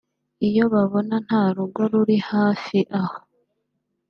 iyo 0.47 0.63
babona 0.73 1.15
nta 1.25 1.43
rugo 1.55 1.81
ruri 1.91 2.17
hafi 2.29 2.79
aho 3.01 3.17